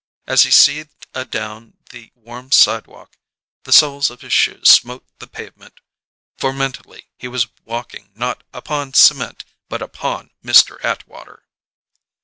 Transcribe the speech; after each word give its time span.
As 0.25 0.41
he 0.41 0.49
seethed 0.49 1.05
adown 1.13 1.77
the 1.91 2.11
warm 2.15 2.51
sidewalk 2.51 3.15
the 3.65 3.71
soles 3.71 4.09
of 4.09 4.21
his 4.21 4.33
shoes 4.33 4.67
smote 4.67 5.05
the 5.19 5.27
pavement, 5.27 5.79
for 6.37 6.51
mentally 6.51 7.07
he 7.19 7.27
was 7.27 7.49
walking 7.65 8.09
not 8.15 8.43
upon 8.51 8.95
cement 8.95 9.45
but 9.69 9.83
upon 9.83 10.31
Mr. 10.43 10.83
Atwater. 10.83 11.43